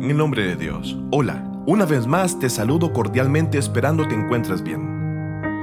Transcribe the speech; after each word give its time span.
En 0.00 0.10
el 0.10 0.18
nombre 0.18 0.46
de 0.46 0.56
Dios. 0.56 0.96
Hola, 1.10 1.42
una 1.64 1.86
vez 1.86 2.06
más 2.06 2.38
te 2.38 2.50
saludo 2.50 2.92
cordialmente 2.92 3.56
esperando 3.56 4.06
te 4.06 4.14
encuentres 4.14 4.62
bien. 4.62 4.82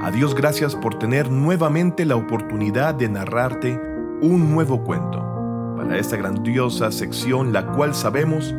A 0.02 0.10
Dios 0.10 0.34
gracias 0.34 0.74
por 0.74 0.98
tener 0.98 1.30
nuevamente 1.30 2.04
la 2.04 2.16
oportunidad 2.16 2.96
de 2.96 3.08
narrarte 3.08 3.80
un 4.20 4.52
nuevo 4.52 4.82
cuento 4.82 5.74
para 5.76 5.96
esta 5.96 6.16
grandiosa 6.16 6.90
sección 6.90 7.52
la 7.52 7.64
cual 7.72 7.94
sabemos 7.94 8.52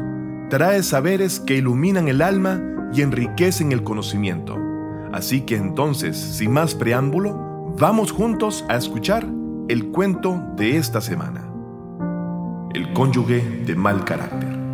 trae 0.50 0.82
saberes 0.82 1.42
que 1.42 1.58
iluminan 1.58 2.08
el 2.08 2.22
alma 2.22 2.62
y 2.94 3.02
enriquecen 3.02 3.74
el 3.74 3.84
conocimiento. 3.84 4.58
Así 5.12 5.42
que 5.42 5.58
entonces, 5.58 6.18
sin 6.18 6.52
más 6.52 6.74
preámbulo, 6.74 7.76
vamos 7.78 8.12
juntos 8.14 8.66
a 8.70 8.78
escuchar 8.78 9.28
el 9.68 9.88
cuento 9.92 10.42
de 10.56 10.78
esta 10.78 11.02
semana. 11.02 11.48
El 12.74 12.94
cónyuge 12.94 13.42
de 13.66 13.76
mal 13.76 14.06
carácter. 14.06 14.65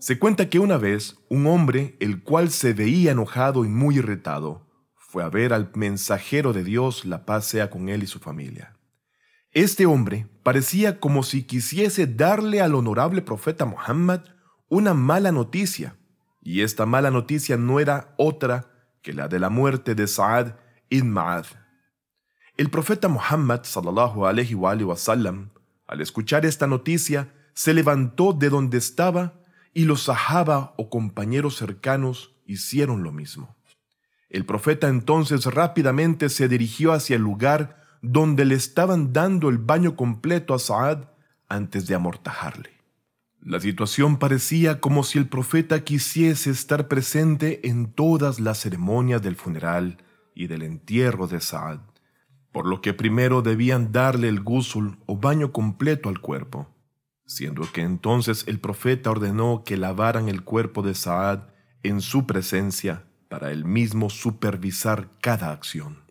Se 0.00 0.16
cuenta 0.20 0.48
que 0.48 0.60
una 0.60 0.76
vez 0.76 1.18
un 1.28 1.48
hombre, 1.48 1.96
el 1.98 2.22
cual 2.22 2.50
se 2.50 2.72
veía 2.72 3.10
enojado 3.12 3.64
y 3.64 3.68
muy 3.68 3.98
irritado, 3.98 4.64
fue 4.94 5.24
a 5.24 5.28
ver 5.28 5.52
al 5.52 5.72
mensajero 5.74 6.52
de 6.52 6.62
Dios, 6.62 7.04
la 7.04 7.26
paz 7.26 7.46
sea 7.46 7.68
con 7.68 7.88
él 7.88 8.04
y 8.04 8.06
su 8.06 8.20
familia. 8.20 8.76
Este 9.50 9.86
hombre 9.86 10.28
parecía 10.44 11.00
como 11.00 11.24
si 11.24 11.42
quisiese 11.42 12.06
darle 12.06 12.60
al 12.60 12.76
honorable 12.76 13.22
profeta 13.22 13.64
Muhammad 13.64 14.20
una 14.68 14.94
mala 14.94 15.32
noticia, 15.32 15.96
y 16.42 16.60
esta 16.60 16.86
mala 16.86 17.10
noticia 17.10 17.56
no 17.56 17.80
era 17.80 18.14
otra 18.18 18.70
que 19.02 19.12
la 19.12 19.26
de 19.26 19.40
la 19.40 19.50
muerte 19.50 19.96
de 19.96 20.06
Sa'ad 20.06 20.54
ibn 20.90 21.10
Ma'ad. 21.10 21.46
El 22.56 22.70
profeta 22.70 23.08
Muhammad 23.08 23.64
sallallahu 23.64 24.26
alaihi 24.26 24.54
wa 24.54 24.96
sallam, 24.96 25.50
al 25.88 26.00
escuchar 26.00 26.46
esta 26.46 26.68
noticia, 26.68 27.34
se 27.54 27.74
levantó 27.74 28.32
de 28.32 28.48
donde 28.48 28.78
estaba 28.78 29.38
y 29.74 29.84
los 29.84 30.04
sahaba 30.04 30.74
o 30.76 30.90
compañeros 30.90 31.56
cercanos 31.56 32.34
hicieron 32.46 33.02
lo 33.02 33.12
mismo. 33.12 33.56
El 34.30 34.44
profeta 34.44 34.88
entonces 34.88 35.46
rápidamente 35.46 36.28
se 36.28 36.48
dirigió 36.48 36.92
hacia 36.92 37.16
el 37.16 37.22
lugar 37.22 37.82
donde 38.02 38.44
le 38.44 38.54
estaban 38.54 39.12
dando 39.12 39.48
el 39.48 39.58
baño 39.58 39.96
completo 39.96 40.54
a 40.54 40.58
Saad 40.58 41.04
antes 41.48 41.86
de 41.86 41.94
amortajarle. 41.94 42.70
La 43.40 43.60
situación 43.60 44.18
parecía 44.18 44.80
como 44.80 45.04
si 45.04 45.18
el 45.18 45.28
profeta 45.28 45.84
quisiese 45.84 46.50
estar 46.50 46.88
presente 46.88 47.66
en 47.68 47.92
todas 47.92 48.40
las 48.40 48.58
ceremonias 48.60 49.22
del 49.22 49.36
funeral 49.36 49.98
y 50.34 50.48
del 50.48 50.62
entierro 50.62 51.26
de 51.26 51.40
Saad, 51.40 51.80
por 52.52 52.66
lo 52.66 52.82
que 52.82 52.94
primero 52.94 53.40
debían 53.40 53.92
darle 53.92 54.28
el 54.28 54.40
gusul 54.40 54.98
o 55.06 55.16
baño 55.16 55.52
completo 55.52 56.08
al 56.08 56.20
cuerpo, 56.20 56.68
siendo 57.28 57.70
que 57.70 57.82
entonces 57.82 58.44
el 58.48 58.58
profeta 58.58 59.10
ordenó 59.10 59.62
que 59.64 59.76
lavaran 59.76 60.30
el 60.30 60.42
cuerpo 60.42 60.82
de 60.82 60.94
Saad 60.94 61.40
en 61.82 62.00
su 62.00 62.26
presencia 62.26 63.04
para 63.28 63.52
él 63.52 63.66
mismo 63.66 64.08
supervisar 64.08 65.10
cada 65.20 65.52
acción. 65.52 66.02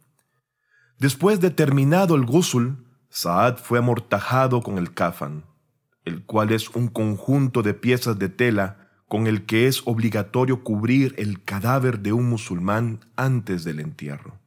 Después 1.00 1.40
de 1.40 1.50
terminado 1.50 2.16
el 2.16 2.24
gusul, 2.24 2.86
Saad 3.10 3.58
fue 3.58 3.80
amortajado 3.80 4.62
con 4.62 4.78
el 4.78 4.94
kafan, 4.94 5.46
el 6.06 6.24
cual 6.24 6.52
es 6.52 6.70
un 6.70 6.88
conjunto 6.88 7.64
de 7.64 7.74
piezas 7.74 8.20
de 8.20 8.30
tela 8.30 8.92
con 9.08 9.26
el 9.26 9.48
que 9.48 9.66
es 9.66 9.82
obligatorio 9.86 10.64
cubrir 10.64 11.16
el 11.18 11.44
cadáver 11.44 12.00
de 12.00 12.14
un 12.14 12.30
musulmán 12.30 13.00
antes 13.16 13.64
del 13.64 13.80
entierro. 13.80 14.40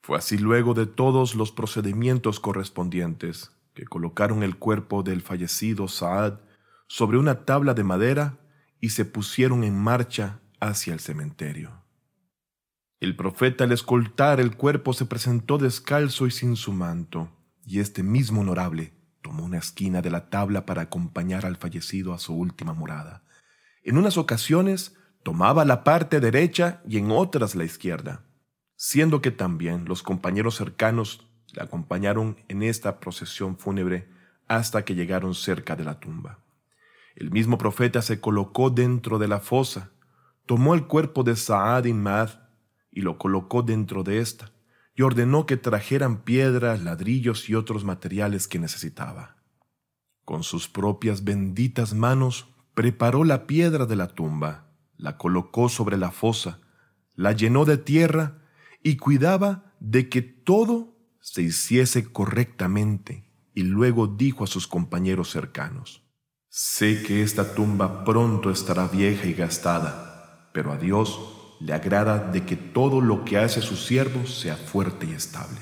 Fue 0.00 0.16
así 0.16 0.38
luego 0.38 0.74
de 0.74 0.86
todos 0.86 1.34
los 1.34 1.50
procedimientos 1.50 2.38
correspondientes 2.38 3.55
que 3.76 3.84
colocaron 3.84 4.42
el 4.42 4.56
cuerpo 4.56 5.02
del 5.02 5.20
fallecido 5.20 5.86
Saad 5.86 6.40
sobre 6.88 7.18
una 7.18 7.44
tabla 7.44 7.74
de 7.74 7.84
madera 7.84 8.38
y 8.80 8.88
se 8.88 9.04
pusieron 9.04 9.64
en 9.64 9.78
marcha 9.78 10.40
hacia 10.60 10.94
el 10.94 11.00
cementerio. 11.00 11.82
El 13.00 13.14
profeta 13.16 13.64
al 13.64 13.72
escoltar 13.72 14.40
el 14.40 14.56
cuerpo 14.56 14.94
se 14.94 15.04
presentó 15.04 15.58
descalzo 15.58 16.26
y 16.26 16.30
sin 16.30 16.56
su 16.56 16.72
manto, 16.72 17.30
y 17.66 17.80
este 17.80 18.02
mismo 18.02 18.40
honorable 18.40 18.94
tomó 19.20 19.44
una 19.44 19.58
esquina 19.58 20.00
de 20.00 20.10
la 20.10 20.30
tabla 20.30 20.64
para 20.64 20.82
acompañar 20.82 21.44
al 21.44 21.56
fallecido 21.56 22.14
a 22.14 22.18
su 22.18 22.34
última 22.34 22.72
morada. 22.72 23.24
En 23.82 23.98
unas 23.98 24.16
ocasiones 24.16 24.96
tomaba 25.22 25.66
la 25.66 25.84
parte 25.84 26.18
derecha 26.18 26.80
y 26.88 26.96
en 26.96 27.10
otras 27.10 27.54
la 27.54 27.64
izquierda, 27.64 28.24
siendo 28.76 29.20
que 29.20 29.32
también 29.32 29.84
los 29.84 30.02
compañeros 30.02 30.56
cercanos 30.56 31.25
le 31.52 31.62
acompañaron 31.62 32.36
en 32.48 32.62
esta 32.62 33.00
procesión 33.00 33.56
fúnebre 33.56 34.08
hasta 34.48 34.84
que 34.84 34.94
llegaron 34.94 35.34
cerca 35.34 35.76
de 35.76 35.84
la 35.84 36.00
tumba. 36.00 36.38
El 37.14 37.30
mismo 37.30 37.56
profeta 37.58 38.02
se 38.02 38.20
colocó 38.20 38.70
dentro 38.70 39.18
de 39.18 39.28
la 39.28 39.40
fosa, 39.40 39.90
tomó 40.44 40.74
el 40.74 40.86
cuerpo 40.86 41.22
de 41.22 41.34
Saad 41.34 41.84
bin 41.84 42.02
Mad 42.02 42.30
y 42.90 43.00
lo 43.00 43.18
colocó 43.18 43.62
dentro 43.62 44.02
de 44.02 44.20
ésta, 44.20 44.52
y 44.94 45.02
ordenó 45.02 45.44
que 45.44 45.56
trajeran 45.56 46.22
piedras, 46.22 46.82
ladrillos 46.82 47.48
y 47.50 47.54
otros 47.54 47.84
materiales 47.84 48.48
que 48.48 48.58
necesitaba. 48.58 49.36
Con 50.24 50.42
sus 50.42 50.68
propias 50.68 51.22
benditas 51.22 51.94
manos 51.94 52.48
preparó 52.74 53.24
la 53.24 53.46
piedra 53.46 53.86
de 53.86 53.96
la 53.96 54.08
tumba, 54.08 54.70
la 54.96 55.18
colocó 55.18 55.68
sobre 55.68 55.98
la 55.98 56.10
fosa, 56.10 56.60
la 57.14 57.32
llenó 57.32 57.64
de 57.64 57.78
tierra 57.78 58.38
y 58.82 58.96
cuidaba 58.96 59.72
de 59.80 60.08
que 60.08 60.22
todo 60.22 60.95
se 61.26 61.42
hiciese 61.42 62.12
correctamente, 62.12 63.24
y 63.52 63.64
luego 63.64 64.06
dijo 64.06 64.44
a 64.44 64.46
sus 64.46 64.68
compañeros 64.68 65.30
cercanos, 65.30 66.04
Sé 66.48 67.02
que 67.02 67.22
esta 67.22 67.52
tumba 67.52 68.04
pronto 68.04 68.48
estará 68.48 68.86
vieja 68.86 69.26
y 69.26 69.34
gastada, 69.34 70.50
pero 70.54 70.72
a 70.72 70.78
Dios 70.78 71.56
le 71.60 71.72
agrada 71.72 72.30
de 72.30 72.46
que 72.46 72.54
todo 72.54 73.00
lo 73.00 73.24
que 73.24 73.38
hace 73.38 73.60
su 73.60 73.76
siervo 73.76 74.24
sea 74.24 74.56
fuerte 74.56 75.06
y 75.06 75.14
estable, 75.14 75.58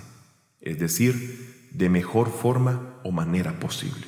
es 0.61 0.79
decir, 0.79 1.71
de 1.73 1.89
mejor 1.89 2.31
forma 2.31 3.01
o 3.03 3.11
manera 3.11 3.59
posible. 3.59 4.07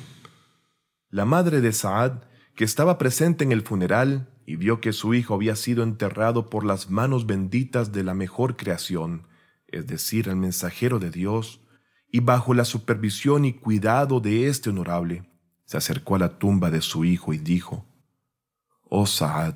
La 1.09 1.25
madre 1.25 1.59
de 1.59 1.73
Saad, 1.73 2.21
que 2.55 2.65
estaba 2.65 2.99
presente 2.99 3.43
en 3.43 3.51
el 3.51 3.63
funeral 3.63 4.29
y 4.45 4.57
vio 4.57 4.79
que 4.79 4.93
su 4.93 5.15
hijo 5.15 5.33
había 5.33 5.55
sido 5.55 5.83
enterrado 5.83 6.51
por 6.51 6.63
las 6.63 6.91
manos 6.91 7.25
benditas 7.25 7.91
de 7.91 8.03
la 8.03 8.13
mejor 8.13 8.57
creación, 8.57 9.25
es 9.67 9.85
decir, 9.87 10.29
el 10.29 10.37
mensajero 10.37 10.99
de 10.99 11.11
Dios, 11.11 11.61
y 12.09 12.21
bajo 12.21 12.53
la 12.53 12.65
supervisión 12.65 13.45
y 13.45 13.53
cuidado 13.53 14.19
de 14.19 14.47
este 14.47 14.69
honorable, 14.69 15.29
se 15.65 15.77
acercó 15.77 16.15
a 16.15 16.19
la 16.19 16.39
tumba 16.39 16.71
de 16.71 16.81
su 16.81 17.03
hijo 17.03 17.33
y 17.33 17.37
dijo, 17.37 17.85
Oh 18.83 19.05
Saad, 19.05 19.55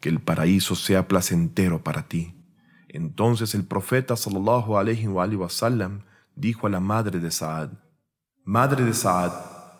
que 0.00 0.08
el 0.08 0.20
paraíso 0.20 0.74
sea 0.74 1.06
placentero 1.06 1.84
para 1.84 2.08
ti. 2.08 2.34
Entonces 2.88 3.54
el 3.54 3.64
profeta 3.64 4.16
sallallahu 4.16 4.74
dijo 6.34 6.66
a 6.66 6.70
la 6.70 6.80
madre 6.80 7.20
de 7.20 7.30
Saad, 7.30 7.70
Madre 8.44 8.84
de 8.84 8.94
Saad, 8.94 9.32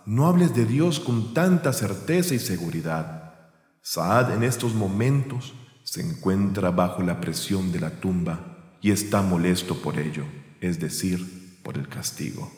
no 0.04 0.27
hables 0.27 0.54
de 0.54 0.66
Dios 0.66 1.00
con 1.00 1.33
tanta 1.33 1.72
certeza 1.72 2.34
y 2.34 2.39
seguridad. 2.39 3.50
Saad 3.81 4.34
en 4.34 4.43
estos 4.43 4.75
momentos 4.75 5.54
se 5.83 6.03
encuentra 6.03 6.71
bajo 6.71 7.03
la 7.03 7.21
presión 7.21 7.72
de 7.72 7.81
la 7.81 7.91
tumba 7.99 8.51
y 8.82 8.91
está 8.91 9.22
molesto 9.22 9.81
por 9.81 9.98
ello, 9.98 10.25
es 10.60 10.81
decir, 10.81 11.60
por 11.62 11.78
el 11.78 11.88
castigo. 11.88 12.53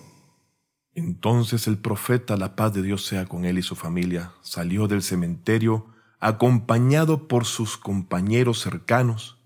Entonces 0.95 1.67
el 1.67 1.77
profeta, 1.79 2.37
la 2.37 2.57
paz 2.57 2.73
de 2.73 2.83
Dios 2.83 3.05
sea 3.05 3.27
con 3.27 3.45
él 3.45 3.59
y 3.59 3.63
su 3.63 3.77
familia, 3.77 4.33
salió 4.41 4.89
del 4.89 5.03
cementerio 5.03 5.87
acompañado 6.21 7.29
por 7.29 7.45
sus 7.45 7.77
compañeros 7.77 8.61
cercanos, 8.61 9.39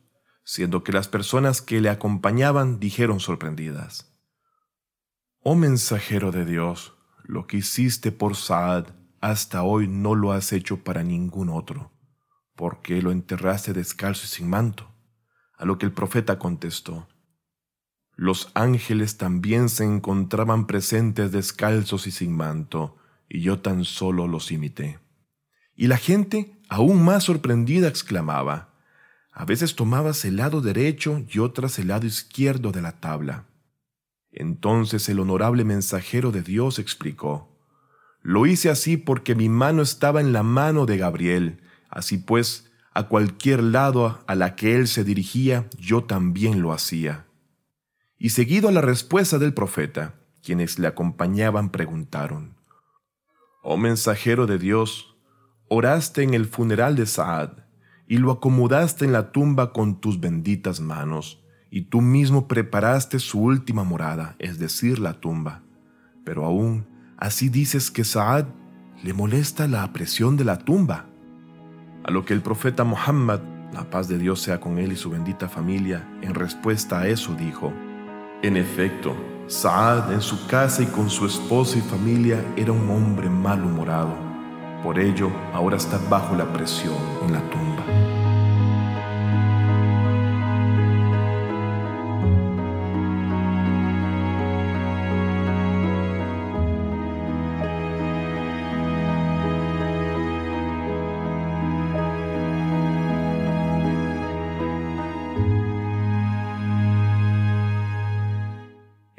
siendo 0.44 0.84
que 0.84 0.93
las 0.93 1.09
personas 1.09 1.61
que 1.61 1.81
le 1.81 1.91
acompañaban 1.91 2.78
dijeron 2.78 3.19
sorprendidas, 3.19 4.15
Oh 5.41 5.55
mensajero 5.55 6.31
de 6.31 6.44
Dios, 6.44 6.94
lo 7.25 7.47
que 7.47 7.59
hiciste 7.59 8.12
por 8.12 8.37
Saad 8.37 8.87
hasta 9.21 9.62
hoy 9.62 9.88
no 9.88 10.14
lo 10.14 10.32
has 10.32 10.52
hecho 10.52 10.85
para 10.85 11.02
ningún 11.02 11.49
otro, 11.49 11.93
porque 12.55 13.02
lo 13.02 13.11
enterraste 13.11 13.73
descalzo 13.73 14.25
y 14.25 14.29
sin 14.29 14.49
manto. 14.49 14.98
A 15.58 15.66
lo 15.66 15.76
que 15.76 15.84
el 15.84 15.93
profeta 15.93 16.38
contestó, 16.38 17.06
Los 18.16 18.50
ángeles 18.55 19.19
también 19.19 19.69
se 19.69 19.84
encontraban 19.84 20.66
presentes 20.66 21.31
descalzos 21.31 22.06
y 22.06 22.10
sin 22.10 22.34
manto, 22.34 22.96
y 23.28 23.43
yo 23.43 23.60
tan 23.60 23.84
solo 23.84 24.26
los 24.26 24.50
imité. 24.50 24.99
Y 25.76 25.87
la 25.87 25.99
gente 25.99 26.58
Aún 26.69 27.02
más 27.02 27.25
sorprendida 27.25 27.88
exclamaba, 27.88 28.75
a 29.32 29.46
veces 29.46 29.75
tomabas 29.75 30.25
el 30.26 30.37
lado 30.37 30.60
derecho 30.60 31.25
y 31.32 31.38
otras 31.38 31.78
el 31.78 31.88
lado 31.88 32.06
izquierdo 32.06 32.72
de 32.72 32.82
la 32.82 33.00
tabla. 33.00 33.46
Entonces 34.31 35.08
el 35.08 35.19
honorable 35.19 35.64
mensajero 35.64 36.31
de 36.31 36.43
Dios 36.43 36.78
explicó, 36.78 37.58
Lo 38.20 38.44
hice 38.44 38.69
así 38.69 38.99
porque 38.99 39.34
mi 39.34 39.49
mano 39.49 39.81
estaba 39.81 40.20
en 40.20 40.34
la 40.34 40.43
mano 40.43 40.84
de 40.84 40.99
Gabriel, 40.99 41.62
así 41.88 42.19
pues, 42.19 42.68
a 42.99 43.06
cualquier 43.06 43.62
lado 43.62 44.19
a 44.27 44.35
la 44.35 44.56
que 44.56 44.75
él 44.75 44.89
se 44.89 45.05
dirigía, 45.05 45.69
yo 45.79 46.03
también 46.03 46.62
lo 46.62 46.73
hacía. 46.73 47.27
Y 48.19 48.31
seguido 48.31 48.69
a 48.69 48.73
la 48.73 48.81
respuesta 48.81 49.39
del 49.39 49.55
profeta, 49.55 50.17
quienes 50.43 50.81
le 50.81 50.89
acompañaban 50.89 51.71
preguntaron, 51.71 52.56
Oh 53.62 53.77
mensajero 53.77 54.49
de 54.49 54.59
Dios, 54.59 55.17
oraste 55.69 56.25
en 56.25 56.35
el 56.35 56.47
funeral 56.47 56.97
de 56.97 57.06
Saad 57.06 57.50
y 58.09 58.17
lo 58.17 58.33
acomodaste 58.33 59.05
en 59.05 59.12
la 59.12 59.31
tumba 59.31 59.73
con 59.73 60.00
tus 60.00 60.19
benditas 60.19 60.81
manos, 60.81 61.41
y 61.71 61.83
tú 61.83 62.00
mismo 62.00 62.49
preparaste 62.49 63.21
su 63.21 63.41
última 63.41 63.85
morada, 63.85 64.35
es 64.41 64.59
decir, 64.59 64.99
la 64.99 65.21
tumba. 65.21 65.62
Pero 66.25 66.45
aún 66.45 66.89
así 67.17 67.49
dices 67.49 67.93
que 67.93 68.03
Saad 68.03 68.47
le 69.05 69.12
molesta 69.12 69.69
la 69.69 69.93
presión 69.93 70.37
de 70.37 70.45
la 70.45 70.59
tumba. 70.59 71.06
A 72.08 72.10
lo 72.10 72.25
que 72.25 72.32
el 72.32 72.40
profeta 72.40 72.84
Muhammad, 72.84 73.40
la 73.70 73.84
paz 73.84 74.08
de 74.08 74.16
Dios 74.16 74.40
sea 74.40 74.58
con 74.58 74.78
él 74.78 74.93
y 74.93 74.96
su 74.96 75.10
bendita 75.10 75.46
familia, 75.46 76.08
en 76.22 76.34
respuesta 76.34 77.00
a 77.00 77.06
eso 77.06 77.34
dijo, 77.34 77.70
En 78.40 78.56
efecto, 78.56 79.14
Saad 79.46 80.10
en 80.14 80.22
su 80.22 80.46
casa 80.46 80.82
y 80.82 80.87
con 80.87 81.10
su 81.10 81.26
esposa 81.26 81.76
y 81.76 81.82
familia 81.82 82.43
era 82.56 82.72
un 82.72 82.88
hombre 82.88 83.28
malhumorado. 83.28 84.16
Por 84.82 84.99
ello, 84.99 85.31
ahora 85.52 85.76
está 85.76 85.99
bajo 86.08 86.34
la 86.34 86.50
presión 86.50 86.96
en 87.26 87.34
la 87.34 87.43
tumba. 87.50 88.18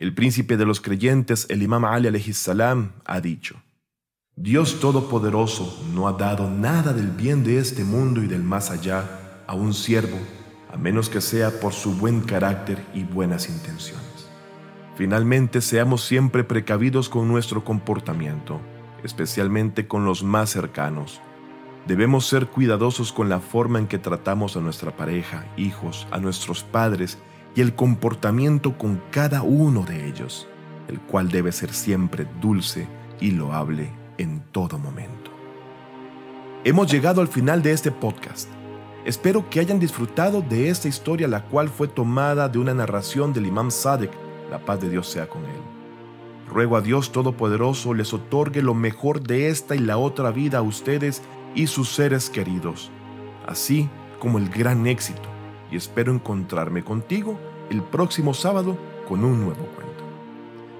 El 0.09 0.15
príncipe 0.15 0.57
de 0.57 0.65
los 0.65 0.81
creyentes, 0.81 1.45
el 1.49 1.61
imam 1.61 1.85
Ali 1.85 2.33
salam, 2.33 2.93
ha 3.05 3.21
dicho, 3.21 3.61
Dios 4.35 4.79
Todopoderoso 4.79 5.83
no 5.93 6.07
ha 6.07 6.13
dado 6.13 6.49
nada 6.49 6.93
del 6.93 7.11
bien 7.11 7.43
de 7.43 7.59
este 7.59 7.83
mundo 7.83 8.23
y 8.23 8.27
del 8.27 8.41
más 8.41 8.71
allá 8.71 9.43
a 9.45 9.53
un 9.53 9.75
siervo, 9.75 10.17
a 10.73 10.77
menos 10.77 11.09
que 11.09 11.21
sea 11.21 11.59
por 11.59 11.73
su 11.73 11.93
buen 11.93 12.21
carácter 12.21 12.83
y 12.95 13.03
buenas 13.03 13.49
intenciones. 13.49 14.31
Finalmente, 14.95 15.61
seamos 15.61 16.03
siempre 16.03 16.43
precavidos 16.43 17.07
con 17.07 17.27
nuestro 17.27 17.63
comportamiento, 17.63 18.59
especialmente 19.03 19.87
con 19.87 20.05
los 20.05 20.23
más 20.23 20.49
cercanos. 20.49 21.21
Debemos 21.85 22.25
ser 22.25 22.47
cuidadosos 22.47 23.13
con 23.13 23.29
la 23.29 23.39
forma 23.39 23.77
en 23.77 23.85
que 23.85 23.99
tratamos 23.99 24.57
a 24.57 24.59
nuestra 24.59 24.89
pareja, 24.97 25.45
hijos, 25.55 26.07
a 26.09 26.17
nuestros 26.17 26.63
padres 26.63 27.19
y 27.55 27.61
el 27.61 27.75
comportamiento 27.75 28.77
con 28.77 29.01
cada 29.11 29.41
uno 29.41 29.83
de 29.83 30.07
ellos, 30.07 30.47
el 30.87 30.99
cual 30.99 31.29
debe 31.29 31.51
ser 31.51 31.73
siempre 31.73 32.27
dulce 32.41 32.87
y 33.19 33.31
loable 33.31 33.91
en 34.17 34.41
todo 34.51 34.77
momento. 34.77 35.31
Hemos 36.63 36.91
llegado 36.91 37.21
al 37.21 37.27
final 37.27 37.61
de 37.61 37.71
este 37.71 37.91
podcast. 37.91 38.49
Espero 39.05 39.49
que 39.49 39.59
hayan 39.59 39.79
disfrutado 39.79 40.41
de 40.41 40.69
esta 40.69 40.87
historia 40.87 41.27
la 41.27 41.45
cual 41.45 41.69
fue 41.69 41.87
tomada 41.87 42.49
de 42.49 42.59
una 42.59 42.73
narración 42.73 43.33
del 43.33 43.47
imam 43.47 43.71
Sadek, 43.71 44.11
la 44.51 44.59
paz 44.59 44.81
de 44.81 44.89
Dios 44.89 45.07
sea 45.07 45.27
con 45.27 45.43
él. 45.45 45.61
Ruego 46.49 46.77
a 46.77 46.81
Dios 46.81 47.11
Todopoderoso 47.11 47.93
les 47.93 48.13
otorgue 48.13 48.61
lo 48.61 48.73
mejor 48.73 49.21
de 49.21 49.49
esta 49.49 49.75
y 49.75 49.79
la 49.79 49.97
otra 49.97 50.31
vida 50.31 50.57
a 50.57 50.63
ustedes 50.63 51.21
y 51.55 51.67
sus 51.67 51.89
seres 51.89 52.29
queridos, 52.29 52.91
así 53.47 53.89
como 54.19 54.37
el 54.37 54.49
gran 54.49 54.85
éxito 54.87 55.38
y 55.71 55.77
espero 55.77 56.13
encontrarme 56.13 56.83
contigo 56.83 57.39
el 57.69 57.81
próximo 57.83 58.33
sábado 58.33 58.77
con 59.07 59.23
un 59.23 59.41
nuevo 59.41 59.65
cuento. 59.75 60.03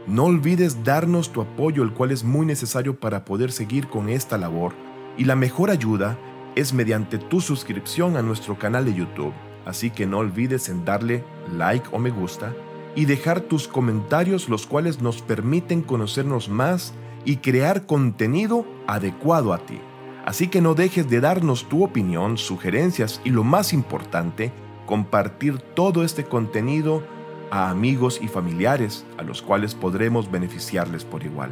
No 0.08 0.26
olvides 0.26 0.84
darnos 0.84 1.32
tu 1.32 1.42
apoyo, 1.42 1.84
el 1.84 1.94
cual 1.94 2.12
es 2.12 2.24
muy 2.24 2.46
necesario 2.46 3.00
para 3.00 3.26
poder 3.26 3.52
seguir 3.52 3.88
con 3.88 4.10
esta 4.10 4.38
labor, 4.38 4.74
y 5.18 5.26
la 5.26 5.36
mejor 5.36 5.70
ayuda 5.70 6.18
es 6.56 6.74
mediante 6.74 7.18
tu 7.18 7.42
suscripción 7.42 8.18
a 8.18 8.22
nuestro 8.22 8.58
canal 8.58 8.86
de 8.86 8.94
YouTube, 8.94 9.34
así 9.66 9.92
que 9.92 10.08
no 10.08 10.18
olvides 10.18 10.70
en 10.70 10.84
darle 10.84 11.24
like 11.56 11.88
o 11.92 12.00
me 12.00 12.10
gusta 12.10 12.54
y 12.96 13.06
dejar 13.06 13.42
tus 13.42 13.68
comentarios 13.68 14.50
los 14.50 14.66
cuales 14.66 15.02
nos 15.02 15.22
permiten 15.22 15.82
conocernos 15.82 16.50
más 16.50 16.94
y 17.24 17.38
crear 17.38 17.86
contenido 17.86 18.66
adecuado 18.88 19.54
a 19.54 19.60
ti. 19.60 19.80
Así 20.26 20.48
que 20.48 20.62
no 20.62 20.74
dejes 20.74 21.10
de 21.10 21.22
darnos 21.22 21.70
tu 21.70 21.84
opinión, 21.84 22.38
sugerencias 22.38 23.22
y 23.24 23.30
lo 23.30 23.44
más 23.44 23.74
importante, 23.74 24.52
compartir 24.90 25.60
todo 25.60 26.04
este 26.04 26.24
contenido 26.24 27.04
a 27.52 27.70
amigos 27.70 28.20
y 28.24 28.28
familiares 28.28 29.06
a 29.20 29.22
los 29.22 29.44
cuales 29.44 29.76
podremos 29.76 30.32
beneficiarles 30.32 31.06
por 31.06 31.24
igual. 31.24 31.52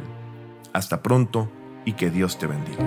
Hasta 0.72 1.04
pronto 1.04 1.48
y 1.84 1.92
que 1.92 2.10
Dios 2.10 2.36
te 2.36 2.48
bendiga. 2.48 2.84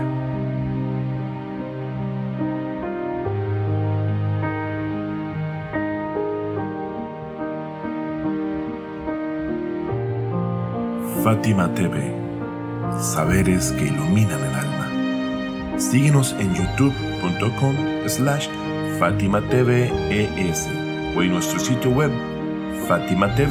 Fátima 11.24 11.74
TV, 11.74 12.14
saberes 13.00 13.72
que 13.72 13.86
iluminan 13.86 14.42
el 14.42 14.54
alma. 14.54 15.80
Síguenos 15.80 16.34
en 16.34 16.54
youtube.com 16.54 17.76
slash 18.06 18.50
Fátima 19.02 19.42
TV 19.50 19.90
ES 20.12 20.70
o 21.16 21.24
en 21.24 21.32
nuestro 21.32 21.60
sitio 21.60 21.90
web 21.90 22.12
fatimatv.es. 22.88 23.42